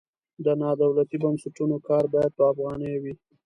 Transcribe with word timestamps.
د 0.45 0.47
نادولتي 0.61 1.17
بنسټونو 1.23 1.75
کار 1.87 2.03
باید 2.13 2.31
په 2.37 2.43
افغانیو 2.51 3.01
وي. 3.03 3.13